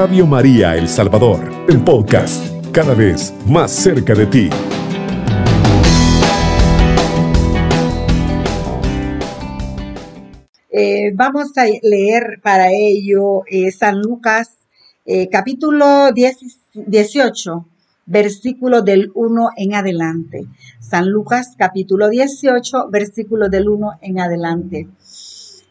[0.00, 4.48] Radio María El Salvador, el podcast, cada vez más cerca de ti.
[10.70, 14.56] Eh, vamos a leer para ello eh, San Lucas
[15.04, 17.66] eh, capítulo 18,
[18.06, 20.46] versículo del 1 en adelante.
[20.80, 24.88] San Lucas capítulo 18, versículo del 1 en adelante.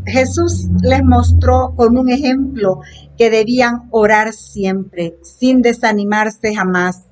[0.06, 2.82] Jesús les mostró con un ejemplo
[3.18, 7.04] que debían orar siempre, sin desanimarse jamás.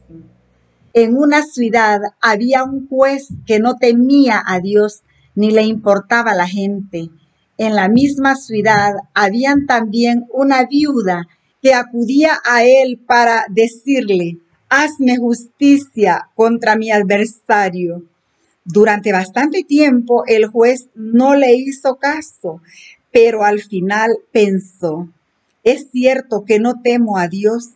[0.94, 5.04] En una ciudad había un juez que no temía a Dios
[5.36, 7.10] ni le importaba a la gente.
[7.58, 11.28] En la misma ciudad habían también una viuda
[11.62, 18.04] que acudía a él para decirle, hazme justicia contra mi adversario.
[18.70, 22.62] Durante bastante tiempo el juez no le hizo caso,
[23.14, 25.08] pero al final pensó,
[25.64, 27.70] es cierto que no temo a Dios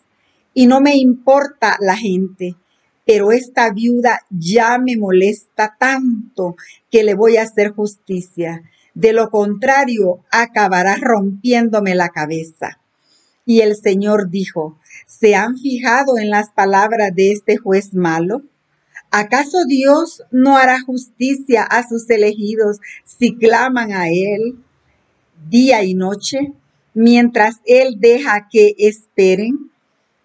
[0.53, 2.58] y no me importa la gente,
[3.06, 6.58] pero esta viuda ya me molesta tanto
[6.89, 8.61] que le voy a hacer justicia.
[8.94, 12.81] De lo contrario, acabará rompiéndome la cabeza.
[13.45, 18.42] Y el Señor dijo, ¿se han fijado en las palabras de este juez malo?
[19.12, 24.56] ¿Acaso Dios no hará justicia a sus elegidos si claman a Él
[25.50, 26.54] día y noche,
[26.94, 29.70] mientras Él deja que esperen?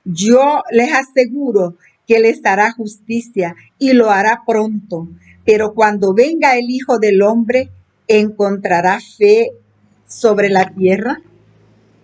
[0.04, 1.76] Yo les aseguro
[2.06, 5.08] que les hará justicia y lo hará pronto.
[5.44, 7.70] Pero cuando venga el Hijo del Hombre,
[8.06, 9.50] ¿encontrará fe
[10.06, 11.22] sobre la tierra?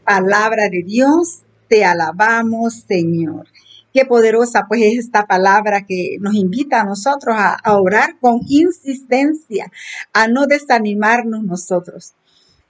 [0.04, 3.46] Palabra de Dios, te alabamos, Señor.
[3.92, 9.70] Qué poderosa pues es esta palabra que nos invita a nosotros a, orar con insistencia,
[10.14, 12.14] a no desanimarnos nosotros.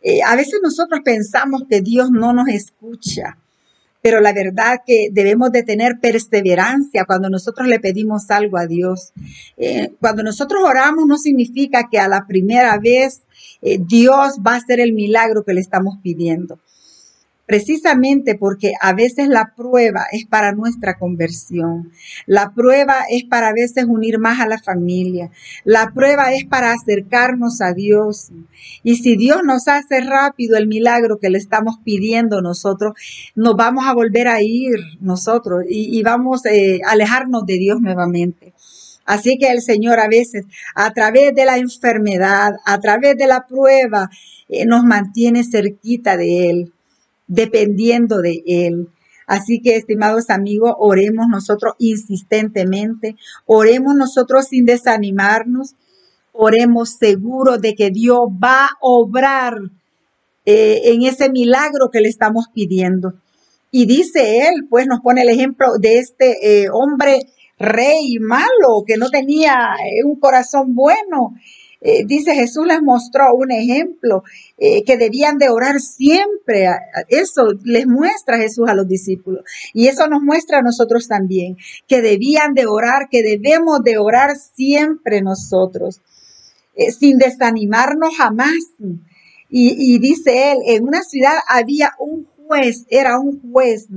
[0.02, 3.38] Eh, a veces nosotros pensamos que Dios no nos escucha,
[4.02, 9.12] pero la verdad que debemos de tener perseverancia cuando nosotros le pedimos algo a Dios.
[9.56, 13.22] Eh, cuando nosotros oramos no significa que a la primera vez
[13.60, 16.58] eh, Dios va a hacer el milagro que le estamos pidiendo
[17.46, 21.90] precisamente porque a veces la prueba es para nuestra conversión.
[22.26, 25.30] La prueba es para a veces unir más a la familia.
[25.64, 28.30] La prueba es para acercarnos a Dios.
[28.82, 32.94] Y si Dios nos hace rápido el milagro que le estamos pidiendo nosotros,
[33.34, 38.54] nos vamos a volver a ir nosotros y, vamos eh, a alejarnos de Dios nuevamente.
[39.04, 43.46] Así que el Señor a veces, a través de la enfermedad, a través de la
[43.46, 44.08] prueba,
[44.48, 46.72] eh, nos mantiene cerquita de Él
[47.26, 48.88] dependiendo de Él.
[49.26, 53.16] Así que, estimados amigos, oremos nosotros insistentemente,
[53.46, 55.74] oremos nosotros sin desanimarnos,
[56.32, 59.54] oremos seguros de que Dios va a obrar
[60.44, 63.14] eh, en ese milagro que le estamos pidiendo.
[63.70, 67.20] Y dice él, pues nos pone el ejemplo de este eh, hombre
[67.58, 71.34] rey malo que no tenía eh, un corazón bueno
[71.84, 74.22] eh, dice Jesús les mostró un ejemplo
[74.56, 76.68] eh, que debían de orar siempre.
[77.08, 79.42] Eso les muestra Jesús a los discípulos.
[79.74, 81.56] Y eso nos muestra a nosotros también,
[81.88, 86.00] que debían de orar, que debemos de orar siempre nosotros,
[86.74, 88.54] eh, sin desanimarnos jamás.
[89.48, 92.26] Y, y dice él, en una ciudad había un
[92.88, 93.88] era un juez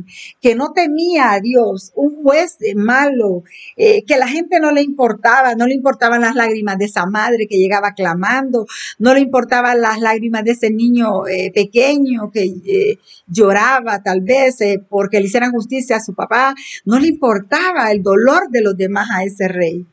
[0.41, 3.43] que no temía a Dios, un juez malo,
[3.77, 7.47] eh, que la gente no le importaba, no le importaban las lágrimas de esa madre
[7.47, 8.65] que llegaba clamando,
[8.99, 14.57] no le importaban las lágrimas de ese niño eh, pequeño que eh, lloraba tal vez
[14.89, 16.55] porque le hicieran justicia a su papá,
[16.85, 19.85] no le importaba el dolor de los demás a ese rey.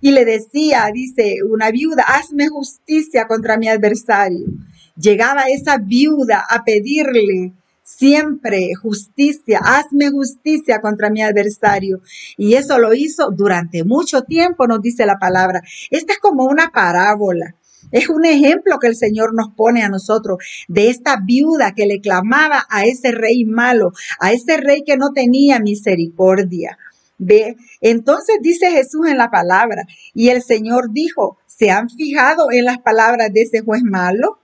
[0.00, 4.46] Y le decía, dice, una viuda, hazme justicia contra mi adversario.
[4.96, 7.52] Llegaba esa viuda a pedirle
[7.84, 12.00] siempre justicia, hazme justicia contra mi adversario.
[12.36, 15.62] Y eso lo hizo durante mucho tiempo, nos dice la palabra.
[15.90, 17.54] Esta es como una parábola.
[17.92, 22.00] Es un ejemplo que el Señor nos pone a nosotros de esta viuda que le
[22.00, 26.78] clamaba a ese rey malo, a ese rey que no tenía misericordia.
[27.18, 27.56] ¿Ve?
[27.80, 29.84] Entonces dice Jesús en la palabra,
[30.14, 34.38] y el Señor dijo, ¿se han fijado en las palabras de ese juez malo?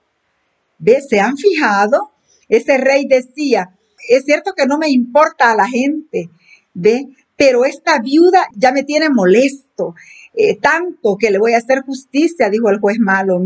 [0.79, 1.01] ¿Ve?
[1.01, 2.10] ¿Se han fijado?
[2.50, 3.70] Ese rey decía,
[4.08, 6.29] es cierto que no me importa a la gente,
[6.75, 7.06] ¿ve?
[7.37, 9.94] Pero esta viuda ya me tiene molesto,
[10.35, 13.43] eh, tanto que le voy a hacer justicia, dijo el juez malo.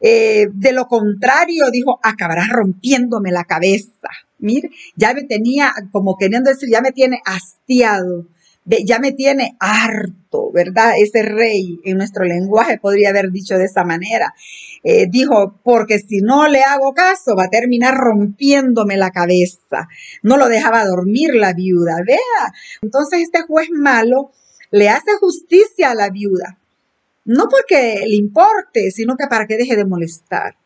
[0.00, 4.08] Eh, de lo contrario, dijo, acabará rompiéndome la cabeza.
[4.38, 8.26] Mire, ya me tenía, como queriendo decir, ya me tiene hastiado.
[8.84, 10.92] Ya me tiene harto, ¿verdad?
[10.98, 14.34] Ese rey en nuestro lenguaje podría haber dicho de esa manera.
[14.84, 19.88] Eh, dijo, porque si no le hago caso, va a terminar rompiéndome la cabeza.
[20.22, 22.52] No lo dejaba dormir la viuda, vea.
[22.82, 24.32] Entonces este juez malo
[24.70, 26.58] le hace justicia a la viuda.
[27.24, 30.56] No porque le importe, sino que para que deje de molestar.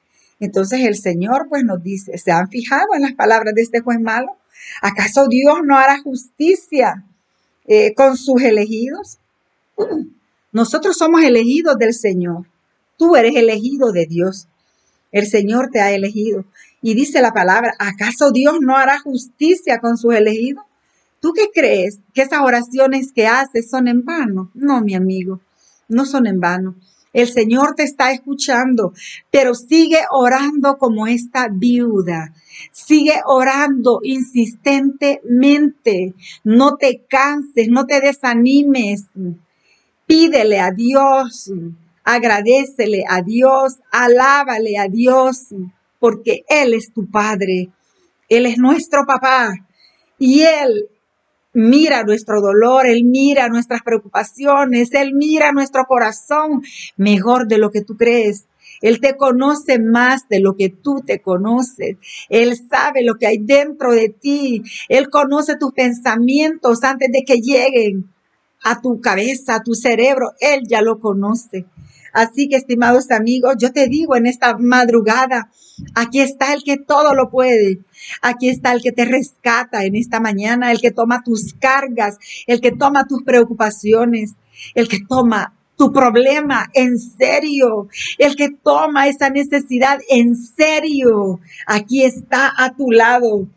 [0.41, 4.01] Entonces el Señor pues nos dice, ¿se han fijado en las palabras de este juez
[4.01, 4.37] malo?
[4.81, 7.05] ¿Acaso Dios no hará justicia
[7.67, 9.19] eh, con sus elegidos?
[10.53, 12.47] Nosotros somos elegidos del Señor.
[12.97, 14.49] Tú eres elegido de Dios.
[15.11, 16.45] El Señor te ha elegido.
[16.83, 20.65] Y dice la palabra, ¿acaso Dios no hará justicia con sus elegidos?
[21.21, 22.01] ¿Tú qué crees?
[22.13, 24.51] ¿Que esas oraciones que haces son en vano?
[24.55, 25.41] No, mi amigo,
[25.89, 26.75] no son en vano.
[27.13, 28.95] El Señor te está escuchando,
[29.31, 32.33] pero sigue orando como esta viuda.
[32.73, 36.15] Sigue orando insistentemente.
[36.43, 39.05] No te canses, no te desanimes.
[40.07, 41.53] Pídele a Dios,
[42.05, 45.49] agradecele a Dios, alábale a Dios,
[45.99, 47.71] porque Él es tu Padre.
[48.29, 49.55] Él es nuestro papá
[50.19, 50.89] y Él
[51.53, 56.63] mira nuestro dolor, Él mira nuestras preocupaciones, Él mira nuestro corazón
[56.97, 58.47] mejor de lo que tú crees.
[58.81, 61.97] Él te conoce más de lo que tú te conoces.
[62.29, 64.63] Él sabe lo que hay dentro de ti.
[64.89, 68.13] Él conoce tus pensamientos antes de que lleguen
[68.65, 70.33] a tu cabeza, a tu cerebro.
[70.41, 71.65] Él ya lo conoce.
[72.13, 75.51] Así que, estimados amigos, yo te digo en esta madrugada,
[75.95, 77.81] aquí está el que todo lo puede.
[78.21, 82.61] Aquí está el que te rescata en esta mañana, el que toma tus cargas, el
[82.61, 84.35] que toma tus preocupaciones,
[84.75, 87.89] el que toma tu problema en serio,
[88.19, 91.41] el que toma esa necesidad en serio.
[91.67, 93.49] Aquí está a tu lado.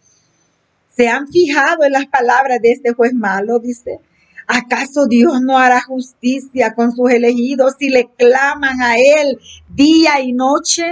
[0.95, 3.59] ¿Se han fijado en las palabras de este juez malo?
[3.59, 3.99] Dice,
[4.47, 9.39] ¿Acaso Dios no hará justicia con sus elegidos si le claman a Él
[9.69, 10.83] día y noche?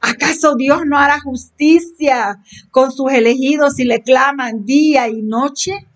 [0.00, 2.38] ¿Acaso Dios no hará justicia
[2.70, 5.86] con sus elegidos si le claman día y noche?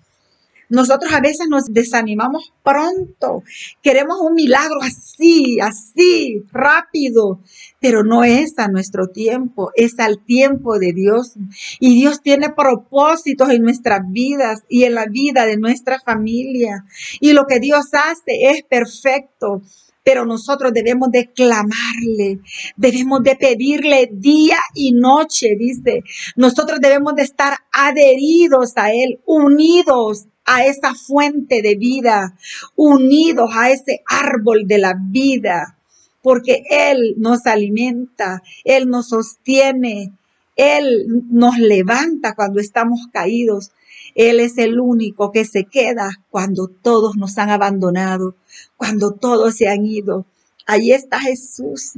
[0.68, 3.42] Nosotros a veces nos desanimamos pronto.
[3.82, 7.40] Queremos un milagro así, así, rápido.
[7.80, 11.34] Pero no es a nuestro tiempo, es al tiempo de Dios.
[11.80, 16.84] Y Dios tiene propósitos en nuestras vidas y en la vida de nuestra familia.
[17.20, 19.62] Y lo que Dios hace es perfecto
[20.08, 22.40] pero nosotros debemos de clamarle,
[22.78, 26.02] debemos de pedirle día y noche, dice.
[26.34, 32.34] Nosotros debemos de estar adheridos a Él, unidos a esa fuente de vida,
[32.74, 35.76] unidos a ese árbol de la vida,
[36.22, 40.14] porque Él nos alimenta, Él nos sostiene,
[40.56, 43.72] Él nos levanta cuando estamos caídos.
[44.14, 48.34] Él es el único que se queda cuando todos nos han abandonado,
[48.76, 50.24] cuando todos se han ido.
[50.66, 51.92] Ahí está Jesús.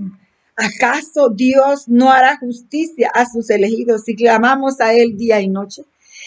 [0.57, 5.85] ¿Acaso Dios no hará justicia a sus elegidos si clamamos a Él día y noche?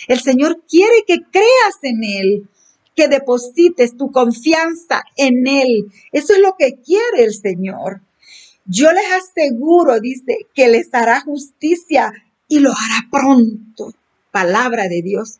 [0.07, 2.49] El Señor quiere que creas en Él,
[2.95, 5.91] que deposites tu confianza en Él.
[6.11, 8.01] Eso es lo que quiere el Señor.
[8.65, 12.13] Yo les aseguro, dice, que les hará justicia
[12.47, 13.93] y lo hará pronto.
[14.31, 15.39] Palabra de Dios.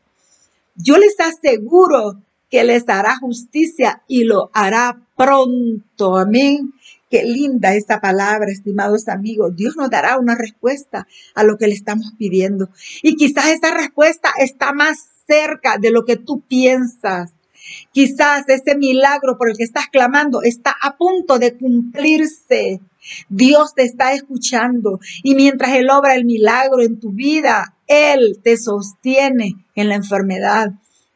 [0.76, 6.18] Yo les aseguro que les hará justicia y lo hará pronto.
[6.18, 6.74] Amén.
[7.14, 9.56] Qué linda esta palabra, estimados amigos.
[9.56, 11.06] Dios nos dará una respuesta
[11.36, 12.70] a lo que le estamos pidiendo.
[13.04, 17.32] Y quizás esa respuesta está más cerca de lo que tú piensas.
[17.92, 22.82] Quizás ese milagro por el que estás clamando está a punto de cumplirse.
[23.30, 28.58] Dios te está escuchando y mientras Él obra el milagro en tu vida, Él te
[28.58, 30.72] sostiene en la enfermedad.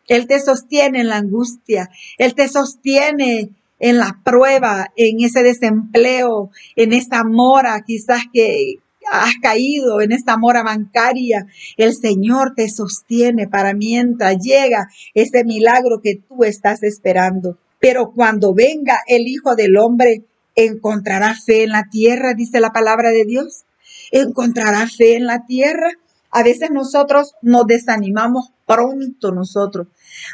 [0.08, 1.90] Él te sostiene en la angustia.
[2.20, 8.76] Él te sostiene en la prueba, en ese desempleo, en esa mora quizás que
[9.12, 11.48] has caído, en esta mora bancaria.
[11.78, 17.58] El Señor te sostiene para mientras llega ese milagro que tú estás esperando.
[17.80, 20.24] Pero cuando venga el Hijo del Hombre,
[20.56, 23.66] encontrará fe en la tierra, dice la palabra de Dios.
[24.12, 25.92] Encontrará fe en la tierra.
[26.38, 29.88] A veces nosotros nos desanimamos pronto nosotros.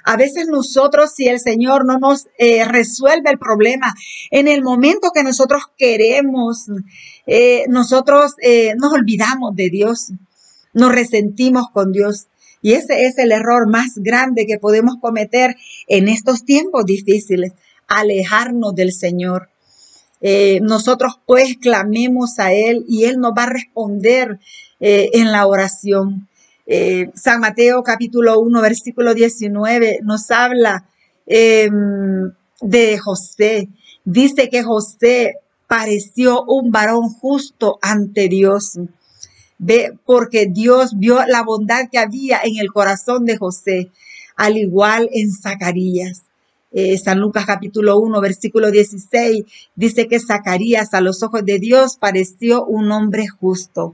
[0.03, 3.93] A veces nosotros, si el Señor no nos eh, resuelve el problema
[4.29, 6.65] en el momento que nosotros queremos,
[7.25, 10.11] eh, nosotros eh, nos olvidamos de Dios,
[10.73, 12.27] nos resentimos con Dios.
[12.61, 15.55] Y ese es el error más grande que podemos cometer
[15.87, 17.53] en estos tiempos difíciles,
[17.87, 19.47] alejarnos del Señor.
[20.61, 24.39] nosotros pues clamemos a Él y Él nos va a responder
[24.85, 26.27] en la oración.
[26.65, 30.85] Eh, San Mateo capítulo 1, versículo 19 nos habla
[31.25, 33.69] em, de José.
[34.03, 35.35] Dice que José
[35.67, 38.77] pareció un varón justo ante Dios.
[39.57, 43.89] Ve, porque Dios vio la bondad que había en el corazón de José,
[44.35, 46.23] al igual en Zacarías.
[46.75, 49.43] Eh, San Lucas capítulo 1, versículo 16,
[49.75, 53.93] dice que Zacarías a los ojos de Dios pareció un hombre justo.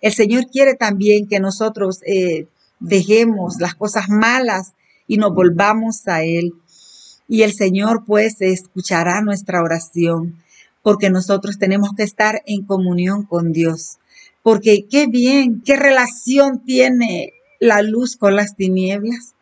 [0.00, 2.46] El Señor quiere también que nosotros eh,
[2.78, 4.74] dejemos las cosas malas
[5.08, 6.52] y nos volvamos a Él.
[7.26, 10.36] Y el Señor pues escuchará nuestra oración,
[10.82, 13.98] porque nosotros tenemos que estar en comunión con Dios.
[14.44, 19.34] Porque qué bien, qué relación tiene la luz con las tinieblas.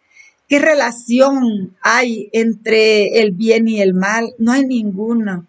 [0.49, 4.35] ¿Qué relación hay entre el bien y el mal?
[4.39, 5.47] No hay ninguna.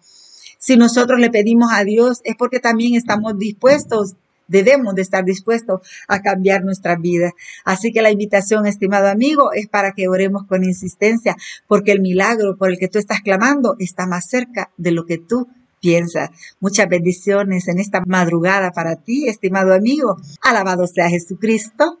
[0.58, 4.14] Si nosotros le pedimos a Dios es porque también estamos dispuestos,
[4.46, 7.32] debemos de estar dispuestos a cambiar nuestra vida.
[7.64, 11.34] Así que la invitación, estimado amigo, es para que oremos con insistencia,
[11.66, 15.16] porque el milagro por el que tú estás clamando está más cerca de lo que
[15.16, 15.48] tú
[15.80, 16.28] piensas.
[16.60, 20.18] Muchas bendiciones en esta madrugada para ti, estimado amigo.
[20.42, 22.00] Alabado sea Jesucristo